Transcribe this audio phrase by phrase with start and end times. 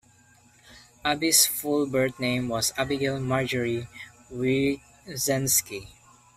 [1.05, 3.87] Abby's full birth name is Abigail Marjorie
[4.33, 5.89] Wyczenski.